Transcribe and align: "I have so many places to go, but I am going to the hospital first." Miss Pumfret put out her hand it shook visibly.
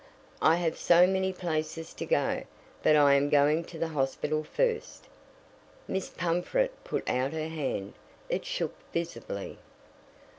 "I 0.41 0.55
have 0.55 0.79
so 0.79 1.05
many 1.05 1.31
places 1.31 1.93
to 1.93 2.07
go, 2.07 2.45
but 2.81 2.95
I 2.95 3.13
am 3.13 3.29
going 3.29 3.63
to 3.65 3.77
the 3.77 3.89
hospital 3.89 4.43
first." 4.43 5.05
Miss 5.87 6.09
Pumfret 6.09 6.71
put 6.83 7.07
out 7.07 7.33
her 7.33 7.49
hand 7.49 7.93
it 8.27 8.43
shook 8.43 8.73
visibly. 8.91 9.59